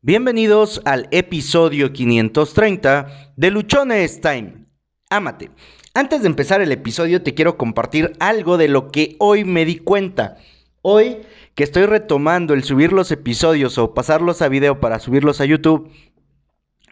Bienvenidos 0.00 0.80
al 0.84 1.08
episodio 1.10 1.92
530 1.92 3.32
de 3.34 3.50
Luchones 3.50 4.20
Time. 4.20 4.66
Ámate. 5.10 5.50
Antes 5.92 6.22
de 6.22 6.28
empezar 6.28 6.60
el 6.60 6.70
episodio 6.70 7.20
te 7.20 7.34
quiero 7.34 7.58
compartir 7.58 8.12
algo 8.20 8.58
de 8.58 8.68
lo 8.68 8.92
que 8.92 9.16
hoy 9.18 9.42
me 9.44 9.64
di 9.64 9.78
cuenta. 9.78 10.36
Hoy 10.82 11.22
que 11.56 11.64
estoy 11.64 11.86
retomando 11.86 12.54
el 12.54 12.62
subir 12.62 12.92
los 12.92 13.10
episodios 13.10 13.76
o 13.76 13.92
pasarlos 13.92 14.40
a 14.40 14.48
video 14.48 14.78
para 14.78 15.00
subirlos 15.00 15.40
a 15.40 15.46
YouTube, 15.46 15.90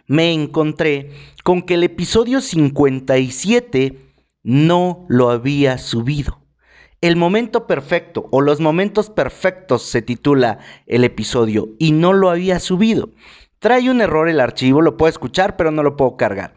me 0.07 0.33
encontré 0.33 1.11
con 1.45 1.61
que 1.61 1.75
el 1.75 1.83
episodio 1.83 2.41
57 2.41 3.99
no 4.43 5.05
lo 5.07 5.29
había 5.29 5.77
subido. 5.77 6.41
El 6.99 7.15
momento 7.15 7.67
perfecto 7.67 8.27
o 8.31 8.41
los 8.41 8.59
momentos 8.59 9.11
perfectos 9.11 9.83
se 9.83 10.01
titula 10.01 10.57
el 10.87 11.03
episodio 11.03 11.69
y 11.77 11.91
no 11.91 12.11
lo 12.11 12.31
había 12.31 12.59
subido. 12.59 13.11
Trae 13.59 13.91
un 13.91 14.01
error 14.01 14.29
el 14.29 14.39
archivo, 14.39 14.81
lo 14.81 14.97
puedo 14.97 15.09
escuchar 15.09 15.57
pero 15.57 15.69
no 15.69 15.83
lo 15.83 15.95
puedo 15.95 16.17
cargar. 16.17 16.55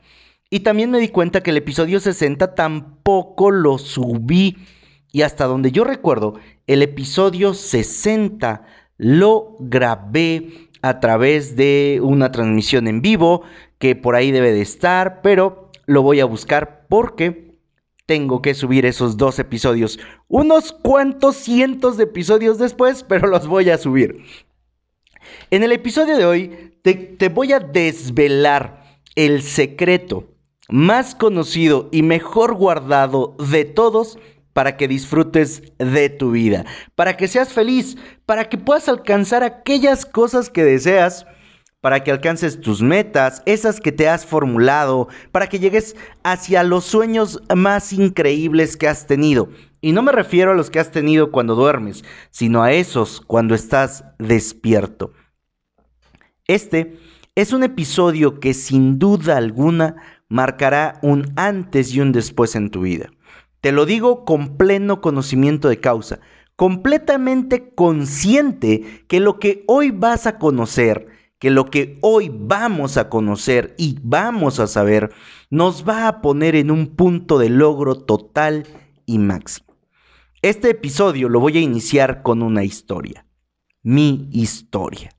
Y 0.48 0.60
también 0.60 0.90
me 0.90 0.98
di 0.98 1.08
cuenta 1.08 1.42
que 1.42 1.50
el 1.50 1.58
episodio 1.58 2.00
60 2.00 2.54
tampoco 2.54 3.50
lo 3.50 3.76
subí. 3.76 4.56
Y 5.12 5.22
hasta 5.22 5.44
donde 5.44 5.72
yo 5.72 5.84
recuerdo, 5.84 6.34
el 6.66 6.82
episodio 6.82 7.52
60 7.52 8.62
lo 8.96 9.56
grabé 9.60 10.70
a 10.80 11.00
través 11.00 11.54
de 11.54 12.00
una 12.02 12.32
transmisión 12.32 12.88
en 12.88 13.02
vivo 13.02 13.42
que 13.78 13.94
por 13.94 14.14
ahí 14.14 14.30
debe 14.30 14.52
de 14.52 14.62
estar, 14.62 15.20
pero 15.20 15.70
lo 15.86 16.02
voy 16.02 16.20
a 16.20 16.24
buscar 16.24 16.86
porque 16.88 17.49
tengo 18.10 18.42
que 18.42 18.54
subir 18.54 18.86
esos 18.86 19.16
dos 19.16 19.38
episodios. 19.38 20.00
Unos 20.26 20.72
cuantos 20.72 21.36
cientos 21.36 21.96
de 21.96 22.02
episodios 22.02 22.58
después, 22.58 23.04
pero 23.08 23.28
los 23.28 23.46
voy 23.46 23.70
a 23.70 23.78
subir. 23.78 24.24
En 25.52 25.62
el 25.62 25.70
episodio 25.70 26.16
de 26.16 26.24
hoy 26.24 26.72
te, 26.82 26.94
te 26.94 27.28
voy 27.28 27.52
a 27.52 27.60
desvelar 27.60 28.82
el 29.14 29.42
secreto 29.42 30.24
más 30.68 31.14
conocido 31.14 31.88
y 31.92 32.02
mejor 32.02 32.54
guardado 32.54 33.36
de 33.48 33.64
todos 33.64 34.18
para 34.54 34.76
que 34.76 34.88
disfrutes 34.88 35.62
de 35.78 36.08
tu 36.08 36.32
vida, 36.32 36.64
para 36.96 37.16
que 37.16 37.28
seas 37.28 37.52
feliz, 37.52 37.96
para 38.26 38.48
que 38.48 38.58
puedas 38.58 38.88
alcanzar 38.88 39.44
aquellas 39.44 40.04
cosas 40.04 40.50
que 40.50 40.64
deseas 40.64 41.26
para 41.80 42.04
que 42.04 42.10
alcances 42.10 42.60
tus 42.60 42.82
metas, 42.82 43.42
esas 43.46 43.80
que 43.80 43.92
te 43.92 44.08
has 44.08 44.26
formulado, 44.26 45.08
para 45.32 45.48
que 45.48 45.58
llegues 45.58 45.96
hacia 46.22 46.62
los 46.62 46.84
sueños 46.84 47.42
más 47.54 47.92
increíbles 47.92 48.76
que 48.76 48.88
has 48.88 49.06
tenido. 49.06 49.48
Y 49.80 49.92
no 49.92 50.02
me 50.02 50.12
refiero 50.12 50.50
a 50.50 50.54
los 50.54 50.68
que 50.68 50.78
has 50.78 50.90
tenido 50.90 51.30
cuando 51.30 51.54
duermes, 51.54 52.04
sino 52.30 52.62
a 52.62 52.72
esos 52.72 53.22
cuando 53.22 53.54
estás 53.54 54.04
despierto. 54.18 55.12
Este 56.46 56.98
es 57.34 57.52
un 57.52 57.62
episodio 57.62 58.40
que 58.40 58.52
sin 58.52 58.98
duda 58.98 59.38
alguna 59.38 59.96
marcará 60.28 60.98
un 61.02 61.32
antes 61.36 61.94
y 61.94 62.00
un 62.00 62.12
después 62.12 62.56
en 62.56 62.70
tu 62.70 62.82
vida. 62.82 63.10
Te 63.62 63.72
lo 63.72 63.86
digo 63.86 64.24
con 64.24 64.56
pleno 64.56 65.00
conocimiento 65.00 65.68
de 65.68 65.80
causa, 65.80 66.20
completamente 66.56 67.72
consciente 67.74 69.04
que 69.06 69.20
lo 69.20 69.38
que 69.38 69.64
hoy 69.66 69.90
vas 69.92 70.26
a 70.26 70.38
conocer, 70.38 71.06
que 71.40 71.50
lo 71.50 71.70
que 71.70 71.98
hoy 72.02 72.30
vamos 72.32 72.98
a 72.98 73.08
conocer 73.08 73.74
y 73.78 73.98
vamos 74.02 74.60
a 74.60 74.66
saber 74.66 75.10
nos 75.48 75.88
va 75.88 76.06
a 76.06 76.20
poner 76.20 76.54
en 76.54 76.70
un 76.70 76.94
punto 76.94 77.38
de 77.38 77.48
logro 77.48 77.96
total 77.96 78.66
y 79.06 79.18
máximo. 79.18 79.74
Este 80.42 80.70
episodio 80.70 81.30
lo 81.30 81.40
voy 81.40 81.56
a 81.56 81.60
iniciar 81.60 82.22
con 82.22 82.42
una 82.42 82.62
historia. 82.62 83.26
Mi 83.82 84.28
historia. 84.30 85.16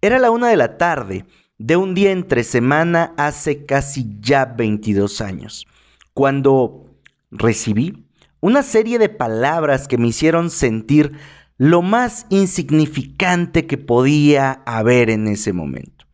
Era 0.00 0.20
la 0.20 0.30
una 0.30 0.48
de 0.48 0.56
la 0.56 0.78
tarde 0.78 1.26
de 1.58 1.76
un 1.76 1.94
día 1.94 2.12
entre 2.12 2.44
semana 2.44 3.12
hace 3.16 3.66
casi 3.66 4.06
ya 4.20 4.44
22 4.44 5.20
años, 5.20 5.66
cuando 6.12 6.94
recibí 7.32 8.06
una 8.40 8.62
serie 8.62 9.00
de 9.00 9.08
palabras 9.08 9.88
que 9.88 9.98
me 9.98 10.08
hicieron 10.08 10.50
sentir 10.50 11.18
lo 11.56 11.82
más 11.82 12.26
insignificante 12.30 13.66
que 13.66 13.78
podía 13.78 14.62
haber 14.66 15.10
en 15.10 15.28
ese 15.28 15.52
momento. 15.52 16.06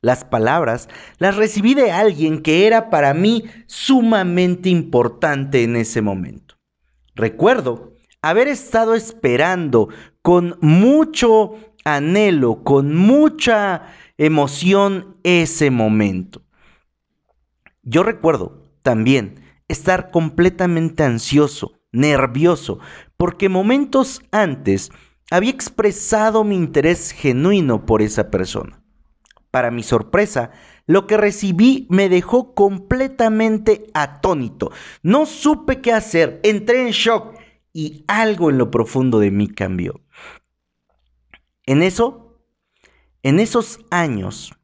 Las 0.00 0.24
palabras 0.24 0.88
las 1.18 1.36
recibí 1.36 1.74
de 1.74 1.90
alguien 1.90 2.42
que 2.42 2.66
era 2.66 2.90
para 2.90 3.14
mí 3.14 3.44
sumamente 3.66 4.68
importante 4.68 5.64
en 5.64 5.76
ese 5.76 6.02
momento. 6.02 6.56
Recuerdo 7.14 7.94
haber 8.22 8.46
estado 8.48 8.94
esperando 8.94 9.88
con 10.22 10.58
mucho 10.60 11.54
anhelo, 11.84 12.62
con 12.62 12.94
mucha 12.94 13.88
emoción 14.18 15.16
ese 15.22 15.70
momento. 15.70 16.42
Yo 17.82 18.02
recuerdo 18.02 18.62
también 18.82 19.40
estar 19.68 20.10
completamente 20.10 21.04
ansioso, 21.04 21.80
nervioso, 21.92 22.80
porque 23.16 23.48
momentos 23.48 24.22
antes 24.30 24.90
había 25.30 25.50
expresado 25.50 26.44
mi 26.44 26.56
interés 26.56 27.12
genuino 27.12 27.86
por 27.86 28.02
esa 28.02 28.30
persona. 28.30 28.82
Para 29.50 29.70
mi 29.70 29.82
sorpresa, 29.82 30.50
lo 30.86 31.06
que 31.06 31.16
recibí 31.16 31.86
me 31.90 32.08
dejó 32.08 32.54
completamente 32.54 33.86
atónito. 33.94 34.70
No 35.02 35.26
supe 35.26 35.80
qué 35.80 35.92
hacer, 35.92 36.40
entré 36.44 36.82
en 36.82 36.90
shock 36.90 37.36
y 37.72 38.04
algo 38.06 38.50
en 38.50 38.58
lo 38.58 38.70
profundo 38.70 39.18
de 39.18 39.30
mí 39.30 39.48
cambió. 39.48 40.00
En 41.64 41.82
eso, 41.82 42.38
en 43.22 43.40
esos 43.40 43.80
años, 43.90 44.54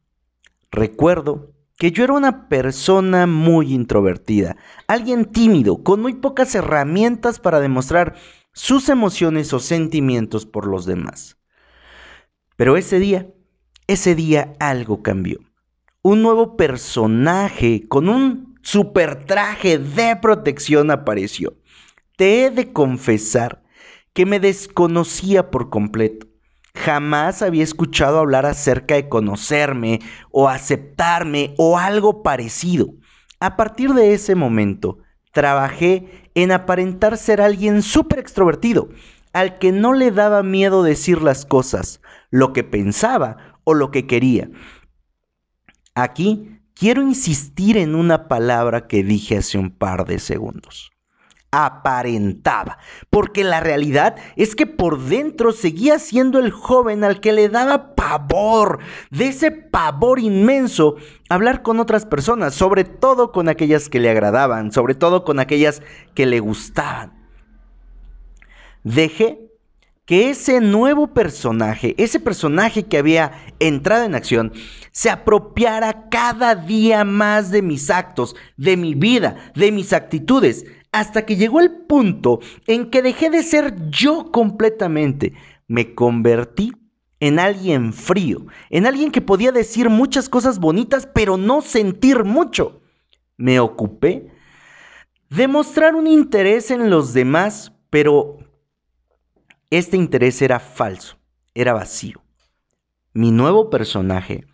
recuerdo 0.71 1.53
que 1.77 1.91
yo 1.91 2.05
era 2.05 2.13
una 2.13 2.49
persona 2.49 3.27
muy 3.27 3.75
introvertida, 3.75 4.57
alguien 4.87 5.25
tímido, 5.25 5.83
con 5.83 6.01
muy 6.01 6.15
pocas 6.15 6.55
herramientas 6.55 7.41
para 7.41 7.59
demostrar 7.59 8.15
sus 8.53 8.89
emociones 8.89 9.53
o 9.53 9.61
sentimientos 9.61 10.47
por 10.47 10.67
los 10.67 10.87
demás. 10.87 11.39
Pero 12.57 12.77
ese 12.77 12.99
día, 12.99 13.29
ese 13.87 14.15
día 14.15 14.53
algo 14.61 15.03
cambió. 15.03 15.39
Un 16.03 16.23
nuevo 16.23 16.57
personaje 16.57 17.87
con 17.89 18.09
un 18.09 18.59
super 18.63 19.25
traje 19.25 19.79
de 19.79 20.17
protección 20.17 20.91
apareció. 20.91 21.55
Te 22.17 22.45
he 22.45 22.51
de 22.51 22.73
confesar 22.73 23.63
que 24.13 24.27
me 24.27 24.41
desconocía 24.41 25.51
por 25.51 25.71
completo. 25.71 26.27
Jamás 26.75 27.43
había 27.43 27.65
escuchado 27.65 28.19
hablar 28.19 28.47
acerca 28.47 28.95
de 28.95 29.09
conocerme 29.09 30.01
o 30.31 30.49
aceptarme 30.49 31.55
o 31.59 31.79
algo 31.79 32.23
parecido. 32.23 32.95
A 33.41 33.57
partir 33.57 33.93
de 33.93 34.15
ese 34.15 34.35
momento, 34.35 34.99
trabajé 35.33 36.22
en 36.35 36.53
aparentar 36.53 37.17
ser 37.17 37.41
alguien 37.41 37.83
súper 37.83 38.19
extrovertido, 38.19 38.89
al 39.33 39.59
que 39.59 39.73
no 39.73 39.93
le 39.93 40.11
daba 40.11 40.43
miedo 40.43 40.83
decir 40.83 41.23
las 41.23 41.47
cosas, 41.47 42.01
lo 42.31 42.53
que 42.53 42.65
pensaba 42.65 43.59
o 43.65 43.75
lo 43.75 43.91
que 43.91 44.07
quería. 44.07 44.51
Aquí 45.95 46.61
quiero 46.75 47.03
insistir 47.03 47.77
en 47.77 47.95
una 47.95 48.29
palabra 48.29 48.87
que 48.87 49.03
dije 49.03 49.39
hace 49.39 49.59
un 49.59 49.71
par 49.71 50.07
de 50.07 50.19
segundos 50.19 50.93
aparentaba, 51.53 52.79
porque 53.11 53.45
la 53.45 53.61
realidad 53.61 54.17
es 54.37 54.57
que 54.57 54.67
por 54.67 54.99
dentro 54.99 55.53
seguía 55.53 55.99
siendo 55.99 56.39
el 56.39 56.51
joven 56.51 57.05
al 57.05 57.21
que 57.21 57.33
le 57.33 57.51
daba 57.51 57.95
pavor, 57.95 58.79
de 59.11 59.29
ese 59.29 59.53
pavor 59.53 60.19
inmenso, 60.19 60.97
hablar 61.29 61.63
con 61.63 61.79
otras 61.79 62.07
personas, 62.07 62.55
sobre 62.55 62.85
todo 62.85 63.33
con 63.33 63.49
aquellas 63.49 63.89
que 63.89 64.01
le 64.01 64.11
agradaban, 64.11 64.73
sobre 64.73 64.95
todo 64.95 65.25
con 65.25 65.39
aquellas 65.39 65.83
que 66.15 66.27
le 66.27 66.41
gustaban. 66.41 67.13
Dejé 68.83 69.53
que 70.07 70.31
ese 70.31 70.61
nuevo 70.61 71.15
personaje, 71.15 71.95
ese 71.99 72.19
personaje 72.19 72.85
que 72.85 72.99
había 72.99 73.33
entrado 73.61 74.05
en 74.05 74.15
acción, 74.15 74.53
se 74.91 75.11
apropiara 75.11 76.09
cada 76.09 76.55
día 76.55 77.05
más 77.05 77.51
de 77.51 77.63
mis 77.63 77.89
actos, 77.89 78.35
de 78.57 78.77
mi 78.77 78.95
vida, 78.95 79.53
de 79.55 79.71
mis 79.71 79.93
actitudes, 79.93 80.67
hasta 80.93 81.25
que 81.25 81.37
llegó 81.37 81.61
el 81.61 81.71
punto 81.71 82.41
en 82.67 82.91
que 82.91 83.03
dejé 83.03 83.31
de 83.31 83.43
ser 83.43 83.89
yo 83.91 84.31
completamente. 84.31 85.33
Me 85.67 85.95
convertí 85.95 86.73
en 87.19 87.39
alguien 87.39 87.93
frío, 87.93 88.47
en 88.69 88.87
alguien 88.87 89.11
que 89.11 89.23
podía 89.23 89.53
decir 89.53 89.89
muchas 89.89 90.29
cosas 90.29 90.59
bonitas, 90.59 91.09
pero 91.13 91.37
no 91.37 91.63
sentir 91.63 92.25
mucho. 92.25 92.83
Me 93.37 93.59
ocupé 93.59 94.31
de 95.31 95.49
mostrar 95.49 95.95
un 95.95 96.07
interés 96.07 96.71
en 96.71 96.91
los 96.91 97.15
demás, 97.15 97.73
pero 97.89 98.39
este 99.71 99.97
interés 99.97 100.43
era 100.43 100.61
falso, 100.61 101.17
era 101.55 101.73
vacío. 101.73 102.23
Mi 103.15 103.31
nuevo 103.31 103.71
personaje 103.71 104.45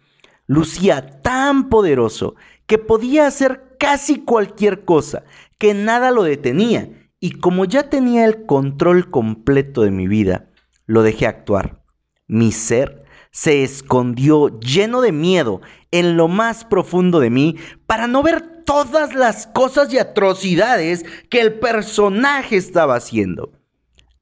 lucía 0.48 1.20
tan 1.22 1.68
poderoso 1.68 2.34
que 2.66 2.78
podía 2.78 3.28
hacer 3.28 3.76
casi 3.78 4.24
cualquier 4.24 4.84
cosa, 4.84 5.22
que 5.58 5.74
nada 5.74 6.10
lo 6.10 6.24
detenía, 6.24 6.90
y 7.20 7.32
como 7.32 7.64
ya 7.64 7.88
tenía 7.88 8.24
el 8.24 8.46
control 8.46 9.10
completo 9.10 9.82
de 9.82 9.90
mi 9.90 10.08
vida, 10.08 10.50
lo 10.86 11.02
dejé 11.02 11.26
actuar. 11.26 11.84
Mi 12.26 12.50
ser 12.50 13.04
se 13.30 13.62
escondió 13.62 14.58
lleno 14.58 15.00
de 15.00 15.12
miedo 15.12 15.60
en 15.90 16.16
lo 16.16 16.28
más 16.28 16.64
profundo 16.64 17.20
de 17.20 17.30
mí 17.30 17.56
para 17.86 18.06
no 18.06 18.22
ver 18.22 18.64
todas 18.64 19.14
las 19.14 19.46
cosas 19.46 19.92
y 19.92 19.98
atrocidades 19.98 21.04
que 21.30 21.40
el 21.40 21.58
personaje 21.58 22.56
estaba 22.56 22.96
haciendo. 22.96 23.52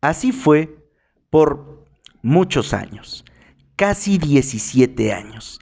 Así 0.01 0.33
fue 0.33 0.77
por 1.31 1.85
muchos 2.23 2.73
años, 2.75 3.25
casi 3.77 4.19
17 4.19 5.13
años. 5.13 5.61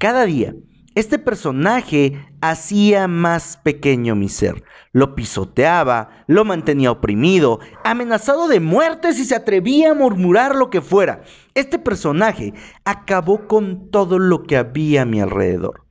Cada 0.00 0.24
día 0.24 0.54
este 0.94 1.18
personaje 1.18 2.26
hacía 2.40 3.06
más 3.06 3.58
pequeño 3.58 4.16
mi 4.16 4.30
ser. 4.30 4.64
Lo 4.92 5.14
pisoteaba, 5.14 6.24
lo 6.26 6.46
mantenía 6.46 6.90
oprimido, 6.90 7.60
amenazado 7.84 8.48
de 8.48 8.60
muerte 8.60 9.12
si 9.12 9.26
se 9.26 9.34
atrevía 9.34 9.90
a 9.90 9.94
murmurar 9.94 10.56
lo 10.56 10.70
que 10.70 10.80
fuera. 10.80 11.20
Este 11.54 11.78
personaje 11.78 12.54
acabó 12.86 13.46
con 13.46 13.90
todo 13.90 14.18
lo 14.18 14.44
que 14.44 14.56
había 14.56 15.02
a 15.02 15.04
mi 15.04 15.20
alrededor. 15.20 15.84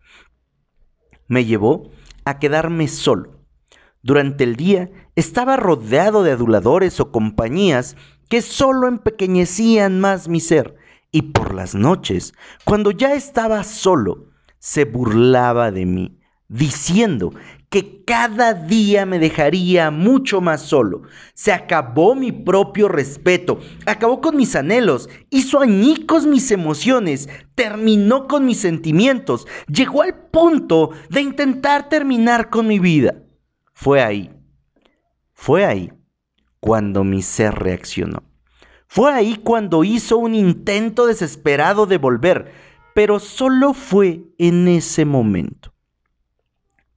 Me 1.28 1.46
llevó 1.46 1.92
a 2.26 2.40
quedarme 2.40 2.88
solo. 2.88 3.46
Durante 4.02 4.44
el 4.44 4.56
día 4.56 4.90
estaba 5.16 5.56
rodeado 5.56 6.24
de 6.24 6.32
aduladores 6.32 7.00
o 7.00 7.12
compañías 7.12 7.96
que 8.28 8.42
solo 8.42 8.88
empequeñecían 8.88 10.00
más 10.00 10.28
mi 10.28 10.40
ser. 10.40 10.79
Y 11.12 11.24
por 11.24 11.56
las 11.56 11.74
noches, 11.74 12.34
cuando 12.66 12.92
ya 12.92 13.14
estaba 13.14 13.64
solo, 13.64 14.28
se 14.60 14.86
burlaba 14.86 15.72
de 15.72 15.86
mí, 15.86 16.20
diciendo 16.48 17.32
que 17.70 18.04
cada 18.04 18.54
día 18.54 19.06
me 19.06 19.18
dejaría 19.20 19.90
mucho 19.90 20.42
más 20.42 20.62
solo. 20.62 21.04
Se 21.34 21.52
acabó 21.52 22.14
mi 22.14 22.32
propio 22.32 22.88
respeto, 22.88 23.60
acabó 23.86 24.22
con 24.22 24.36
mis 24.36 24.56
anhelos, 24.56 25.10
hizo 25.30 25.62
añicos 25.62 26.28
mis 26.28 26.52
emociones, 26.52 27.30
terminó 27.56 28.28
con 28.28 28.46
mis 28.46 28.60
sentimientos, 28.60 29.48
llegó 29.68 30.04
al 30.04 30.16
punto 30.30 30.92
de 31.10 31.22
intentar 31.22 31.90
terminar 31.90 32.50
con 32.50 32.68
mi 32.68 32.80
vida. 32.80 33.16
Fue 33.74 34.02
ahí, 34.02 34.32
fue 35.34 35.66
ahí 35.66 35.92
cuando 36.60 37.04
mi 37.04 37.22
ser 37.22 37.56
reaccionó. 37.56 38.29
Fue 38.92 39.14
ahí 39.14 39.36
cuando 39.36 39.84
hizo 39.84 40.18
un 40.18 40.34
intento 40.34 41.06
desesperado 41.06 41.86
de 41.86 42.00
volver, 42.00 42.52
pero 42.96 43.20
solo 43.20 43.76
fue 43.76 44.24
en 44.40 44.68
ese 44.68 45.06
momento. 45.06 45.76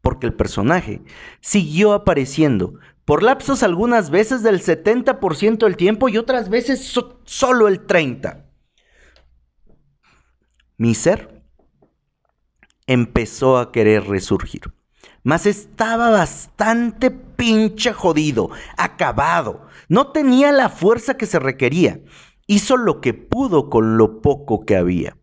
Porque 0.00 0.26
el 0.26 0.32
personaje 0.32 1.02
siguió 1.42 1.92
apareciendo 1.92 2.78
por 3.04 3.22
lapsos 3.22 3.62
algunas 3.62 4.08
veces 4.08 4.42
del 4.42 4.62
70% 4.62 5.58
del 5.58 5.76
tiempo 5.76 6.08
y 6.08 6.16
otras 6.16 6.48
veces 6.48 6.98
solo 7.24 7.68
el 7.68 7.86
30%. 7.86 8.42
Mi 10.78 10.94
ser 10.94 11.44
empezó 12.86 13.58
a 13.58 13.70
querer 13.70 14.04
resurgir. 14.04 14.62
Mas 15.24 15.46
estaba 15.46 16.10
bastante 16.10 17.10
pinche 17.10 17.92
jodido, 17.92 18.50
acabado. 18.76 19.66
No 19.88 20.08
tenía 20.08 20.52
la 20.52 20.68
fuerza 20.68 21.16
que 21.16 21.26
se 21.26 21.38
requería. 21.38 22.00
Hizo 22.46 22.76
lo 22.76 23.00
que 23.00 23.14
pudo 23.14 23.70
con 23.70 23.96
lo 23.96 24.20
poco 24.20 24.64
que 24.64 24.76
había. 24.76 25.16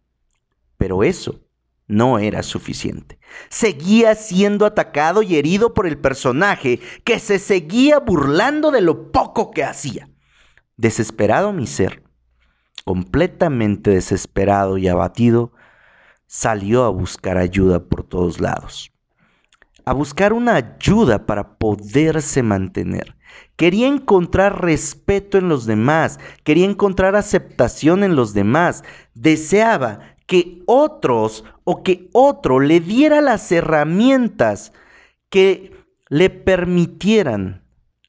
Pero 0.77 1.03
eso 1.03 1.41
no 1.87 2.19
era 2.19 2.43
suficiente. 2.43 3.19
Seguía 3.49 4.15
siendo 4.15 4.65
atacado 4.65 5.21
y 5.21 5.35
herido 5.35 5.73
por 5.73 5.85
el 5.85 5.97
personaje 5.97 6.79
que 7.03 7.19
se 7.19 7.39
seguía 7.39 7.99
burlando 7.99 8.71
de 8.71 8.81
lo 8.81 9.11
poco 9.11 9.51
que 9.51 9.63
hacía. 9.63 10.09
Desesperado 10.77 11.51
mi 11.51 11.67
ser, 11.67 12.03
completamente 12.85 13.89
desesperado 13.91 14.77
y 14.77 14.87
abatido, 14.87 15.51
salió 16.25 16.85
a 16.85 16.89
buscar 16.89 17.37
ayuda 17.37 17.83
por 17.83 18.03
todos 18.03 18.39
lados. 18.39 18.93
A 19.89 19.93
buscar 19.93 20.33
una 20.33 20.53
ayuda 20.53 21.25
para 21.25 21.57
poderse 21.57 22.43
mantener. 22.43 23.15
Quería 23.55 23.87
encontrar 23.87 24.61
respeto 24.61 25.39
en 25.39 25.49
los 25.49 25.65
demás, 25.65 26.19
quería 26.43 26.65
encontrar 26.65 27.15
aceptación 27.15 28.03
en 28.03 28.15
los 28.15 28.35
demás, 28.35 28.83
deseaba 29.15 30.01
que 30.27 30.61
otros 30.67 31.43
o 31.63 31.81
que 31.81 32.07
otro 32.13 32.59
le 32.59 32.81
diera 32.81 33.19
las 33.19 33.51
herramientas 33.51 34.73
que 35.31 35.75
le 36.07 36.29
permitieran 36.29 37.63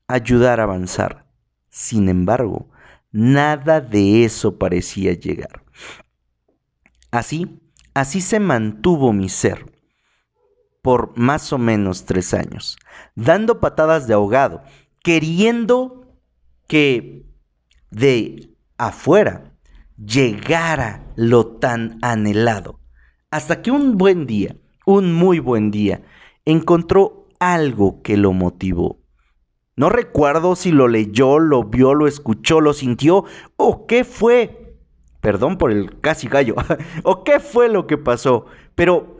ayudar 0.06 0.60
a 0.60 0.64
avanzar. 0.64 1.24
Sin 1.70 2.10
embargo, 2.10 2.68
nada 3.10 3.80
de 3.80 4.26
eso 4.26 4.58
parecía 4.58 5.14
llegar. 5.14 5.62
Así, 7.10 7.58
así 7.94 8.20
se 8.20 8.38
mantuvo 8.38 9.14
mi 9.14 9.30
ser 9.30 9.79
por 10.82 11.16
más 11.16 11.52
o 11.52 11.58
menos 11.58 12.04
tres 12.04 12.34
años, 12.34 12.78
dando 13.14 13.60
patadas 13.60 14.06
de 14.06 14.14
ahogado, 14.14 14.62
queriendo 15.02 16.06
que 16.66 17.26
de 17.90 18.54
afuera 18.78 19.52
llegara 19.96 21.04
lo 21.16 21.46
tan 21.46 21.98
anhelado. 22.02 22.80
Hasta 23.30 23.62
que 23.62 23.70
un 23.70 23.98
buen 23.98 24.26
día, 24.26 24.56
un 24.86 25.12
muy 25.12 25.38
buen 25.38 25.70
día, 25.70 26.02
encontró 26.44 27.28
algo 27.38 28.02
que 28.02 28.16
lo 28.16 28.32
motivó. 28.32 29.00
No 29.76 29.88
recuerdo 29.88 30.56
si 30.56 30.72
lo 30.72 30.88
leyó, 30.88 31.38
lo 31.38 31.64
vio, 31.64 31.94
lo 31.94 32.06
escuchó, 32.06 32.60
lo 32.60 32.72
sintió 32.72 33.24
o 33.56 33.86
qué 33.86 34.04
fue. 34.04 34.76
Perdón 35.20 35.58
por 35.58 35.70
el 35.70 36.00
casi 36.00 36.28
gallo. 36.28 36.54
o 37.04 37.24
qué 37.24 37.40
fue 37.40 37.68
lo 37.68 37.86
que 37.86 37.96
pasó. 37.96 38.46
Pero 38.74 39.19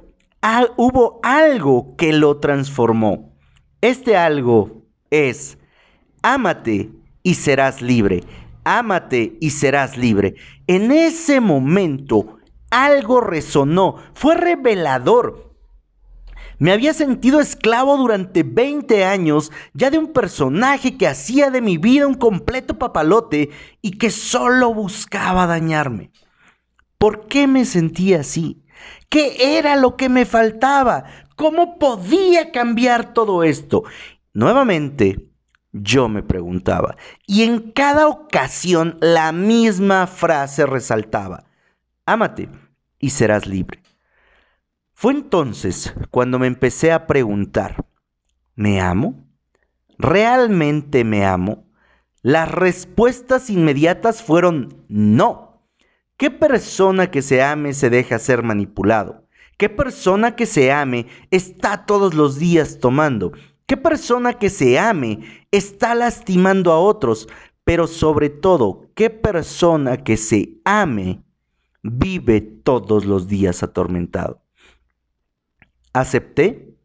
hubo 0.76 1.20
algo 1.22 1.96
que 1.96 2.12
lo 2.12 2.38
transformó. 2.38 3.34
Este 3.80 4.16
algo 4.16 4.84
es, 5.10 5.58
ámate 6.22 6.90
y 7.22 7.34
serás 7.34 7.82
libre 7.82 8.24
ámate 8.64 9.36
y 9.40 9.50
serás 9.50 9.96
libre. 9.96 10.34
En 10.66 10.92
ese 10.92 11.40
momento 11.40 12.38
algo 12.70 13.20
resonó, 13.20 13.96
fue 14.14 14.36
revelador. 14.36 15.54
Me 16.58 16.72
había 16.72 16.92
sentido 16.92 17.40
esclavo 17.40 17.96
durante 17.96 18.42
20 18.42 19.04
años 19.04 19.50
ya 19.72 19.90
de 19.90 19.98
un 19.98 20.12
personaje 20.12 20.96
que 20.98 21.08
hacía 21.08 21.50
de 21.50 21.62
mi 21.62 21.78
vida 21.78 22.06
un 22.06 22.14
completo 22.14 22.78
papalote 22.78 23.48
y 23.80 23.92
que 23.92 24.10
solo 24.10 24.74
buscaba 24.74 25.46
dañarme. 25.46 26.10
¿Por 26.98 27.26
qué 27.28 27.46
me 27.46 27.64
sentía 27.64 28.20
así? 28.20 28.62
¿Qué 29.08 29.58
era 29.58 29.76
lo 29.76 29.96
que 29.96 30.08
me 30.08 30.24
faltaba? 30.24 31.04
¿Cómo 31.36 31.78
podía 31.78 32.52
cambiar 32.52 33.12
todo 33.14 33.42
esto? 33.44 33.84
Nuevamente, 34.32 35.30
yo 35.72 36.08
me 36.08 36.22
preguntaba. 36.22 36.96
Y 37.26 37.42
en 37.42 37.72
cada 37.72 38.08
ocasión 38.08 38.98
la 39.00 39.32
misma 39.32 40.06
frase 40.06 40.66
resaltaba. 40.66 41.44
Ámate 42.06 42.48
y 42.98 43.10
serás 43.10 43.46
libre. 43.46 43.82
Fue 44.92 45.12
entonces 45.12 45.94
cuando 46.10 46.38
me 46.38 46.46
empecé 46.46 46.92
a 46.92 47.06
preguntar, 47.06 47.86
¿me 48.54 48.80
amo? 48.80 49.26
¿Realmente 49.96 51.04
me 51.04 51.24
amo? 51.24 51.64
Las 52.22 52.50
respuestas 52.50 53.48
inmediatas 53.48 54.22
fueron 54.22 54.84
no. 54.88 55.49
¿Qué 56.20 56.30
persona 56.30 57.10
que 57.10 57.22
se 57.22 57.42
ame 57.42 57.72
se 57.72 57.88
deja 57.88 58.18
ser 58.18 58.42
manipulado? 58.42 59.26
¿Qué 59.56 59.70
persona 59.70 60.36
que 60.36 60.44
se 60.44 60.70
ame 60.70 61.06
está 61.30 61.86
todos 61.86 62.12
los 62.12 62.38
días 62.38 62.78
tomando? 62.78 63.32
¿Qué 63.64 63.78
persona 63.78 64.34
que 64.34 64.50
se 64.50 64.78
ame 64.78 65.20
está 65.50 65.94
lastimando 65.94 66.72
a 66.72 66.78
otros? 66.78 67.26
Pero 67.64 67.86
sobre 67.86 68.28
todo, 68.28 68.90
¿qué 68.94 69.08
persona 69.08 69.96
que 70.04 70.18
se 70.18 70.60
ame 70.66 71.22
vive 71.82 72.42
todos 72.42 73.06
los 73.06 73.26
días 73.26 73.62
atormentado? 73.62 74.42
Acepté 75.94 76.76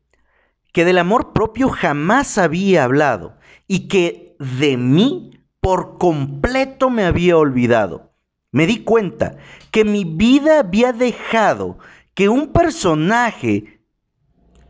que 0.72 0.86
del 0.86 0.98
amor 0.98 1.34
propio 1.34 1.68
jamás 1.68 2.38
había 2.38 2.86
hablado 2.86 3.36
y 3.68 3.90
que 3.90 4.38
de 4.40 4.78
mí 4.78 5.46
por 5.60 5.98
completo 5.98 6.90
me 6.90 7.04
había 7.04 7.38
olvidado. 7.38 8.15
Me 8.56 8.68
di 8.68 8.86
cuenta 8.86 9.36
que 9.70 9.84
mi 9.84 10.06
vida 10.06 10.60
había 10.60 10.94
dejado 10.94 11.78
que 12.14 12.30
un 12.30 12.54
personaje 12.54 13.82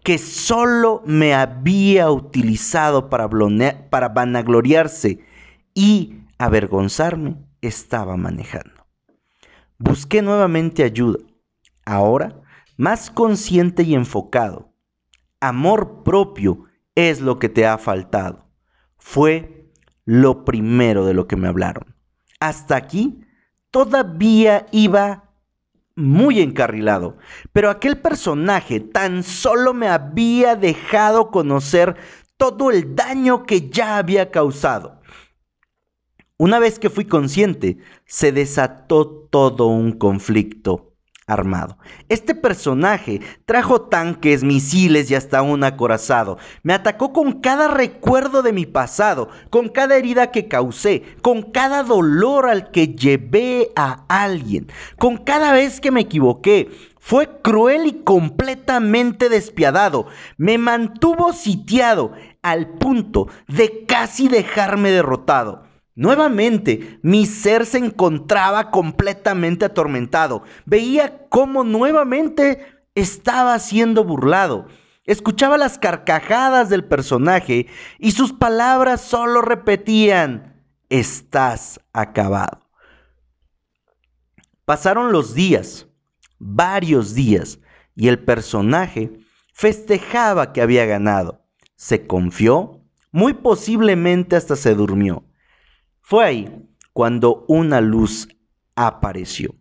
que 0.03 0.17
solo 0.17 1.03
me 1.05 1.35
había 1.35 2.09
utilizado 2.09 3.11
para, 3.11 3.29
para 3.91 4.09
vanagloriarse 4.09 5.19
y 5.75 6.15
avergonzarme, 6.39 7.35
estaba 7.61 8.17
manejando. 8.17 8.87
Busqué 9.77 10.23
nuevamente 10.23 10.83
ayuda, 10.83 11.19
ahora 11.85 12.41
más 12.77 13.11
consciente 13.11 13.83
y 13.83 13.93
enfocado. 13.93 14.73
Amor 15.39 16.01
propio 16.01 16.63
es 16.95 17.21
lo 17.21 17.37
que 17.37 17.49
te 17.49 17.67
ha 17.67 17.77
faltado. 17.77 18.49
Fue 18.97 19.69
lo 20.05 20.43
primero 20.43 21.05
de 21.05 21.13
lo 21.13 21.27
que 21.27 21.35
me 21.35 21.47
hablaron. 21.47 21.95
Hasta 22.39 22.77
aquí 22.77 23.21
todavía 23.75 24.67
iba 24.71 25.33
muy 25.97 26.39
encarrilado, 26.39 27.17
pero 27.51 27.69
aquel 27.69 27.97
personaje 27.97 28.79
tan 28.79 29.21
solo 29.21 29.73
me 29.73 29.89
había 29.89 30.55
dejado 30.55 31.29
conocer 31.29 31.97
todo 32.37 32.71
el 32.71 32.95
daño 32.95 33.43
que 33.43 33.69
ya 33.69 33.97
había 33.97 34.31
causado. 34.31 35.01
Una 36.37 36.57
vez 36.57 36.79
que 36.79 36.89
fui 36.89 37.03
consciente, 37.03 37.77
se 38.05 38.31
desató 38.31 39.27
todo 39.29 39.67
un 39.67 39.91
conflicto 39.91 40.94
armado. 41.27 41.77
Este 42.07 42.35
personaje 42.35 43.19
trajo 43.45 43.81
tanques, 43.81 44.43
misiles 44.43 45.09
y 45.09 45.15
hasta 45.15 45.41
un 45.41 45.63
acorazado. 45.63 46.37
Me 46.61 46.73
atacó 46.73 47.13
con 47.13 47.41
cada 47.41 47.67
recuerdo 47.67 48.43
de 48.43 48.53
mi 48.53 48.65
pasado, 48.65 49.29
con 49.49 49.69
cada 49.69 49.97
herida 49.97 50.31
que 50.31 50.47
causé, 50.47 51.03
con 51.21 51.41
cada 51.41 51.83
dolor 51.83 52.47
al 52.47 52.69
que 52.69 52.89
llevé 52.89 53.71
a 53.75 54.05
alguien, 54.07 54.67
con 54.97 55.17
cada 55.17 55.51
vez 55.51 55.81
que 55.81 55.91
me 55.91 56.01
equivoqué. 56.01 56.69
Fue 56.99 57.41
cruel 57.41 57.85
y 57.85 58.03
completamente 58.03 59.29
despiadado. 59.29 60.07
Me 60.37 60.57
mantuvo 60.57 61.33
sitiado 61.33 62.13
al 62.41 62.67
punto 62.67 63.27
de 63.47 63.85
casi 63.85 64.27
dejarme 64.27 64.91
derrotado. 64.91 65.64
Nuevamente, 65.95 66.99
mi 67.01 67.25
ser 67.25 67.65
se 67.65 67.77
encontraba 67.77 68.69
completamente 68.69 69.63
atormentado. 69.63 70.43
Veía 70.65 71.25
cómo 71.29 71.63
nuevamente 71.63 72.65
estaba 72.95 73.57
siendo 73.59 74.03
burlado. 74.03 74.67
Escuchaba 75.05 75.57
las 75.57 75.77
carcajadas 75.79 76.69
del 76.69 76.83
personaje 76.83 77.67
y 77.97 78.11
sus 78.11 78.33
palabras 78.33 79.01
solo 79.01 79.41
repetían, 79.41 80.61
estás 80.89 81.79
acabado. 81.93 82.59
Pasaron 84.65 85.13
los 85.13 85.33
días, 85.33 85.87
varios 86.39 87.13
días, 87.13 87.59
y 87.95 88.09
el 88.09 88.19
personaje 88.19 89.11
festejaba 89.53 90.51
que 90.51 90.61
había 90.61 90.85
ganado. 90.85 91.45
Se 91.75 92.05
confió, 92.07 92.81
muy 93.11 93.33
posiblemente 93.33 94.35
hasta 94.35 94.55
se 94.57 94.75
durmió. 94.75 95.23
Fue 96.07 96.23
ahí 96.23 96.69
cuando 96.93 97.45
una 97.47 97.81
luz 97.81 98.27
apareció. 98.75 99.55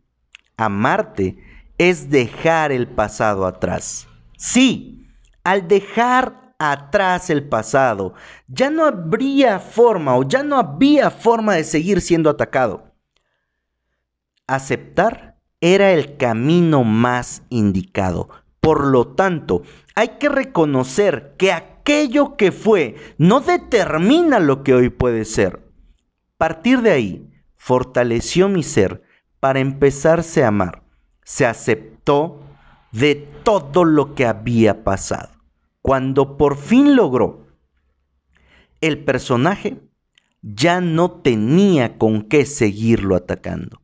Amarte 0.59 1.39
es 1.79 2.11
dejar 2.11 2.71
el 2.71 2.87
pasado 2.87 3.47
atrás. 3.47 4.07
Sí, 4.37 5.09
al 5.43 5.69
dejar 5.69 6.55
atrás 6.59 7.31
el 7.31 7.49
pasado, 7.49 8.13
ya 8.47 8.69
no 8.69 8.85
habría 8.85 9.59
forma 9.59 10.19
o 10.19 10.23
ya 10.23 10.43
no 10.43 10.59
había 10.59 11.11
forma 11.11 11.55
de 11.55 11.65
seguir 11.65 12.03
siendo 12.03 12.29
atacado. 12.29 12.93
Aceptar 14.47 15.39
era 15.63 15.93
el 15.93 16.19
camino 16.19 16.85
más 16.85 17.41
indicado. 17.49 18.29
Por 18.61 18.85
lo 18.85 19.07
tanto, 19.07 19.63
hay 19.95 20.19
que 20.21 20.29
reconocer 20.29 21.37
que 21.39 21.53
aquello 21.53 22.37
que 22.37 22.53
fue 22.53 22.97
no 23.17 23.41
determina 23.41 24.41
lo 24.41 24.63
que 24.63 24.75
hoy 24.75 24.91
puede 24.91 25.25
ser 25.25 25.64
partir 26.37 26.83
de 26.83 26.91
ahí, 26.91 27.31
fortaleció 27.57 28.49
mi 28.49 28.63
ser 28.63 29.03
para 29.41 29.61
empezarse 29.61 30.45
a 30.45 30.49
amar. 30.49 30.83
Se 31.25 31.47
aceptó 31.47 32.41
de 32.93 33.15
todo 33.43 33.85
lo 33.85 34.15
que 34.15 34.27
había 34.27 34.85
pasado. 34.85 35.31
Cuando 35.83 36.37
por 36.37 36.57
fin 36.57 36.97
logró, 36.97 37.47
el 38.81 39.05
personaje 39.05 39.81
ya 40.43 40.81
no 40.81 41.11
tenía 41.11 41.97
con 41.99 42.23
qué 42.23 42.47
seguirlo 42.47 43.17
atacando. 43.17 43.81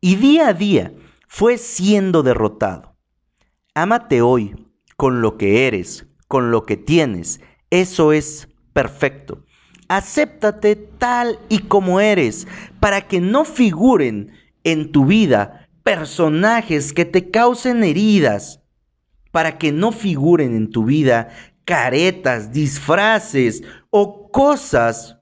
Y 0.00 0.16
día 0.16 0.48
a 0.48 0.54
día 0.54 0.92
fue 1.26 1.58
siendo 1.58 2.22
derrotado. 2.22 2.96
Ámate 3.74 4.22
hoy 4.22 4.54
con 4.96 5.20
lo 5.20 5.36
que 5.36 5.66
eres, 5.66 6.06
con 6.28 6.50
lo 6.50 6.64
que 6.64 6.76
tienes. 6.76 7.40
Eso 7.70 8.12
es 8.12 8.48
perfecto. 8.72 9.44
Acéptate 9.88 10.76
tal 10.76 11.38
y 11.48 11.60
como 11.60 12.00
eres, 12.00 12.46
para 12.80 13.02
que 13.02 13.20
no 13.20 13.44
figuren 13.44 14.32
en 14.64 14.90
tu 14.90 15.06
vida 15.06 15.68
personajes 15.82 16.92
que 16.92 17.04
te 17.04 17.30
causen 17.30 17.84
heridas, 17.84 18.60
para 19.30 19.58
que 19.58 19.70
no 19.70 19.92
figuren 19.92 20.56
en 20.56 20.70
tu 20.70 20.84
vida 20.84 21.28
caretas, 21.64 22.52
disfraces 22.52 23.62
o 23.90 24.30
cosas 24.30 25.18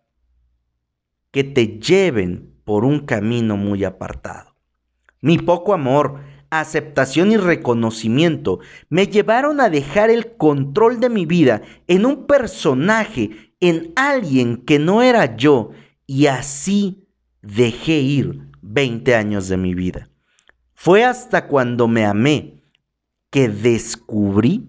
que 1.30 1.44
te 1.44 1.78
lleven 1.78 2.54
por 2.64 2.84
un 2.84 3.00
camino 3.00 3.56
muy 3.56 3.84
apartado. 3.84 4.54
Mi 5.20 5.38
poco 5.38 5.74
amor, 5.74 6.20
aceptación 6.50 7.32
y 7.32 7.36
reconocimiento 7.36 8.60
me 8.88 9.06
llevaron 9.06 9.60
a 9.60 9.68
dejar 9.68 10.10
el 10.10 10.36
control 10.36 11.00
de 11.00 11.10
mi 11.10 11.26
vida 11.26 11.62
en 11.88 12.06
un 12.06 12.26
personaje 12.26 13.53
en 13.68 13.92
alguien 13.96 14.58
que 14.58 14.78
no 14.78 15.02
era 15.02 15.36
yo 15.36 15.70
y 16.06 16.26
así 16.26 17.06
dejé 17.40 18.00
ir 18.00 18.42
20 18.62 19.14
años 19.14 19.48
de 19.48 19.56
mi 19.56 19.74
vida. 19.74 20.08
Fue 20.74 21.04
hasta 21.04 21.46
cuando 21.46 21.88
me 21.88 22.04
amé 22.04 22.62
que 23.30 23.48
descubrí 23.48 24.68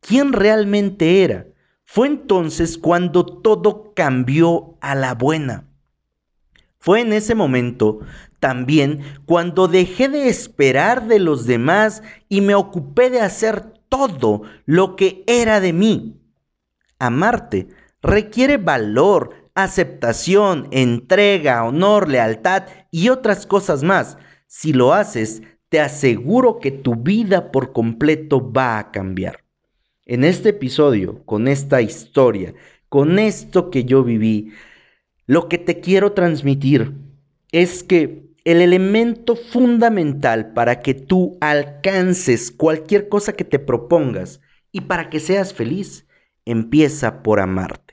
quién 0.00 0.32
realmente 0.32 1.22
era. 1.22 1.46
Fue 1.84 2.08
entonces 2.08 2.76
cuando 2.78 3.24
todo 3.24 3.92
cambió 3.94 4.76
a 4.80 4.94
la 4.94 5.14
buena. 5.14 5.68
Fue 6.78 7.00
en 7.00 7.12
ese 7.12 7.34
momento 7.34 8.00
también 8.40 9.00
cuando 9.26 9.68
dejé 9.68 10.08
de 10.08 10.28
esperar 10.28 11.06
de 11.06 11.18
los 11.18 11.46
demás 11.46 12.02
y 12.28 12.40
me 12.40 12.54
ocupé 12.54 13.10
de 13.10 13.20
hacer 13.20 13.72
todo 13.88 14.42
lo 14.66 14.96
que 14.96 15.22
era 15.26 15.60
de 15.60 15.72
mí. 15.72 16.20
Amarte 16.98 17.68
requiere 18.04 18.58
valor, 18.58 19.50
aceptación, 19.54 20.68
entrega, 20.72 21.64
honor, 21.64 22.08
lealtad 22.08 22.64
y 22.90 23.08
otras 23.08 23.46
cosas 23.46 23.82
más. 23.82 24.18
Si 24.46 24.72
lo 24.74 24.92
haces, 24.92 25.42
te 25.70 25.80
aseguro 25.80 26.60
que 26.60 26.70
tu 26.70 26.96
vida 26.96 27.50
por 27.50 27.72
completo 27.72 28.52
va 28.52 28.78
a 28.78 28.90
cambiar. 28.92 29.42
En 30.04 30.22
este 30.22 30.50
episodio, 30.50 31.24
con 31.24 31.48
esta 31.48 31.80
historia, 31.80 32.54
con 32.90 33.18
esto 33.18 33.70
que 33.70 33.84
yo 33.84 34.04
viví, 34.04 34.52
lo 35.26 35.48
que 35.48 35.56
te 35.56 35.80
quiero 35.80 36.12
transmitir 36.12 36.92
es 37.52 37.82
que 37.82 38.34
el 38.44 38.60
elemento 38.60 39.34
fundamental 39.34 40.52
para 40.52 40.80
que 40.80 40.92
tú 40.92 41.38
alcances 41.40 42.50
cualquier 42.50 43.08
cosa 43.08 43.32
que 43.32 43.44
te 43.44 43.58
propongas 43.58 44.42
y 44.70 44.82
para 44.82 45.08
que 45.08 45.20
seas 45.20 45.54
feliz, 45.54 46.06
empieza 46.44 47.22
por 47.22 47.40
amarte. 47.40 47.83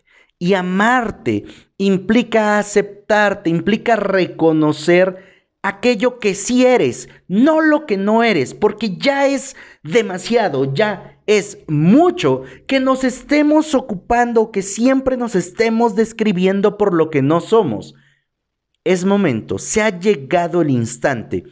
Y 0.42 0.56
amarte 0.56 1.46
implica 1.78 2.58
aceptarte, 2.58 3.52
implica 3.52 3.96
reconocer 3.96 5.52
aquello 5.62 6.18
que 6.18 6.34
sí 6.34 6.66
eres, 6.66 7.10
no 7.28 7.62
lo 7.62 7.86
que 7.86 7.96
no 7.96 8.24
eres, 8.24 8.56
porque 8.56 8.98
ya 8.98 9.28
es 9.28 9.56
demasiado, 9.84 10.74
ya 10.74 11.20
es 11.28 11.60
mucho 11.68 12.42
que 12.66 12.80
nos 12.80 13.04
estemos 13.04 13.76
ocupando, 13.76 14.50
que 14.50 14.64
siempre 14.64 15.16
nos 15.16 15.36
estemos 15.36 15.96
describiendo 15.96 16.76
por 16.76 16.96
lo 16.96 17.12
que 17.12 17.22
no 17.22 17.40
somos. 17.40 17.94
Es 18.84 19.06
momento, 19.06 19.60
se 19.60 19.84
ha 19.84 20.00
llegado 20.00 20.64
el 20.64 20.72
instante 20.72 21.44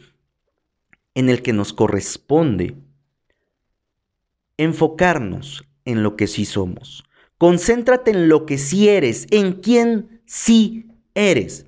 en 1.14 1.28
el 1.28 1.42
que 1.42 1.52
nos 1.52 1.72
corresponde 1.72 2.76
enfocarnos 4.56 5.64
en 5.84 6.02
lo 6.02 6.16
que 6.16 6.26
sí 6.26 6.44
somos. 6.44 7.04
Concéntrate 7.40 8.10
en 8.10 8.28
lo 8.28 8.44
que 8.44 8.58
sí 8.58 8.90
eres, 8.90 9.26
en 9.30 9.62
quién 9.62 10.20
sí 10.26 10.90
eres, 11.14 11.64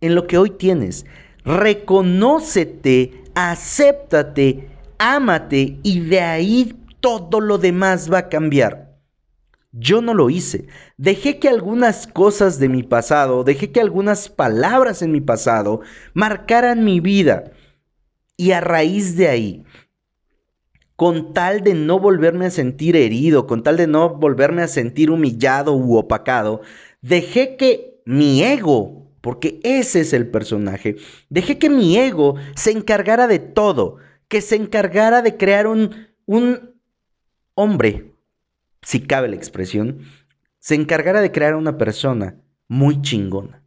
en 0.00 0.16
lo 0.16 0.26
que 0.26 0.38
hoy 0.38 0.50
tienes. 0.50 1.06
Reconócete, 1.44 3.22
acéptate, 3.36 4.68
ámate 4.98 5.78
y 5.84 6.00
de 6.00 6.20
ahí 6.20 6.74
todo 6.98 7.38
lo 7.40 7.58
demás 7.58 8.12
va 8.12 8.18
a 8.18 8.28
cambiar. 8.28 8.98
Yo 9.70 10.02
no 10.02 10.14
lo 10.14 10.30
hice. 10.30 10.66
Dejé 10.96 11.38
que 11.38 11.48
algunas 11.48 12.08
cosas 12.08 12.58
de 12.58 12.68
mi 12.68 12.82
pasado, 12.82 13.44
dejé 13.44 13.70
que 13.70 13.80
algunas 13.80 14.28
palabras 14.28 15.00
en 15.00 15.12
mi 15.12 15.20
pasado 15.20 15.80
marcaran 16.12 16.84
mi 16.84 16.98
vida. 16.98 17.52
Y 18.36 18.50
a 18.50 18.60
raíz 18.60 19.16
de 19.16 19.28
ahí, 19.28 19.64
con 20.96 21.32
tal 21.32 21.62
de 21.62 21.74
no 21.74 21.98
volverme 21.98 22.46
a 22.46 22.50
sentir 22.50 22.96
herido, 22.96 23.46
con 23.46 23.62
tal 23.62 23.76
de 23.76 23.86
no 23.86 24.10
volverme 24.16 24.62
a 24.62 24.68
sentir 24.68 25.10
humillado 25.10 25.74
u 25.74 25.96
opacado, 25.96 26.62
dejé 27.02 27.56
que 27.56 28.00
mi 28.04 28.42
ego, 28.42 29.10
porque 29.20 29.60
ese 29.64 30.00
es 30.00 30.12
el 30.12 30.28
personaje, 30.28 30.96
dejé 31.28 31.58
que 31.58 31.70
mi 31.70 31.96
ego 31.98 32.36
se 32.54 32.70
encargara 32.70 33.26
de 33.26 33.38
todo, 33.38 33.96
que 34.28 34.40
se 34.40 34.56
encargara 34.56 35.22
de 35.22 35.36
crear 35.36 35.66
un, 35.66 36.08
un 36.26 36.74
hombre, 37.54 38.12
si 38.82 39.00
cabe 39.00 39.28
la 39.28 39.36
expresión, 39.36 40.00
se 40.58 40.74
encargara 40.74 41.20
de 41.20 41.32
crear 41.32 41.56
una 41.56 41.76
persona 41.76 42.40
muy 42.68 43.02
chingona, 43.02 43.62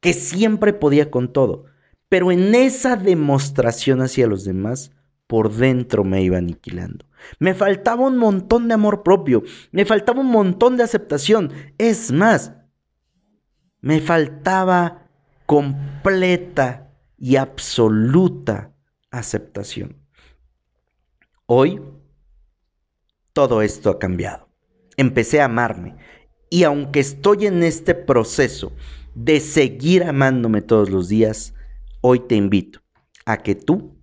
que 0.00 0.14
siempre 0.14 0.72
podía 0.72 1.10
con 1.10 1.32
todo, 1.32 1.66
pero 2.08 2.32
en 2.32 2.54
esa 2.54 2.96
demostración 2.96 4.00
hacia 4.00 4.26
los 4.26 4.44
demás, 4.44 4.92
por 5.30 5.52
dentro 5.52 6.02
me 6.02 6.24
iba 6.24 6.38
aniquilando. 6.38 7.06
Me 7.38 7.54
faltaba 7.54 8.04
un 8.04 8.18
montón 8.18 8.66
de 8.66 8.74
amor 8.74 9.04
propio, 9.04 9.44
me 9.70 9.84
faltaba 9.84 10.22
un 10.22 10.26
montón 10.26 10.76
de 10.76 10.82
aceptación. 10.82 11.52
Es 11.78 12.10
más, 12.10 12.52
me 13.80 14.00
faltaba 14.00 15.06
completa 15.46 16.92
y 17.16 17.36
absoluta 17.36 18.72
aceptación. 19.12 19.98
Hoy, 21.46 21.80
todo 23.32 23.62
esto 23.62 23.90
ha 23.90 24.00
cambiado. 24.00 24.48
Empecé 24.96 25.40
a 25.40 25.44
amarme 25.44 25.94
y 26.50 26.64
aunque 26.64 26.98
estoy 26.98 27.46
en 27.46 27.62
este 27.62 27.94
proceso 27.94 28.72
de 29.14 29.38
seguir 29.38 30.02
amándome 30.02 30.60
todos 30.60 30.90
los 30.90 31.08
días, 31.08 31.54
hoy 32.00 32.18
te 32.18 32.34
invito 32.34 32.80
a 33.26 33.36
que 33.36 33.54
tú 33.54 33.99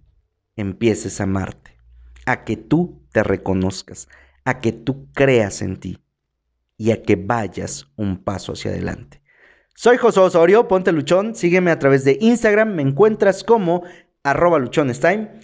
empieces 0.57 1.21
a 1.21 1.23
amarte, 1.23 1.77
a 2.25 2.43
que 2.43 2.57
tú 2.57 3.01
te 3.11 3.23
reconozcas, 3.23 4.09
a 4.43 4.59
que 4.59 4.73
tú 4.73 5.07
creas 5.13 5.61
en 5.61 5.77
ti 5.77 5.99
y 6.77 6.91
a 6.91 7.01
que 7.01 7.15
vayas 7.15 7.87
un 7.95 8.23
paso 8.23 8.53
hacia 8.53 8.71
adelante. 8.71 9.21
Soy 9.75 9.97
José 9.97 10.19
Osorio, 10.19 10.67
ponte 10.67 10.91
luchón, 10.91 11.35
sígueme 11.35 11.71
a 11.71 11.79
través 11.79 12.03
de 12.03 12.17
Instagram, 12.19 12.73
me 12.73 12.81
encuentras 12.81 13.43
como 13.43 13.83
arroba 14.23 14.59
luchonestime. 14.59 15.39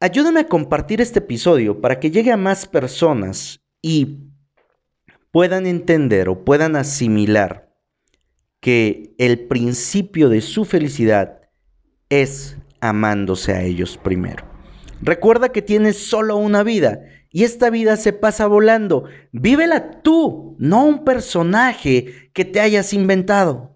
Ayúdame 0.00 0.40
a 0.40 0.48
compartir 0.48 1.00
este 1.00 1.18
episodio 1.18 1.80
para 1.80 1.98
que 1.98 2.10
llegue 2.10 2.32
a 2.32 2.36
más 2.36 2.66
personas 2.66 3.60
y 3.80 4.30
puedan 5.32 5.66
entender 5.66 6.28
o 6.28 6.44
puedan 6.44 6.76
asimilar 6.76 7.74
que 8.60 9.14
el 9.18 9.48
principio 9.48 10.28
de 10.28 10.40
su 10.40 10.64
felicidad 10.64 11.40
es 12.08 12.56
amándose 12.82 13.52
a 13.52 13.62
ellos 13.62 13.98
primero. 14.02 14.44
Recuerda 15.00 15.50
que 15.50 15.62
tienes 15.62 15.96
solo 15.96 16.36
una 16.36 16.62
vida 16.62 17.00
y 17.30 17.44
esta 17.44 17.70
vida 17.70 17.96
se 17.96 18.12
pasa 18.12 18.46
volando. 18.46 19.04
Vívela 19.32 20.02
tú, 20.02 20.56
no 20.58 20.84
un 20.84 21.04
personaje 21.04 22.30
que 22.34 22.44
te 22.44 22.60
hayas 22.60 22.92
inventado. 22.92 23.71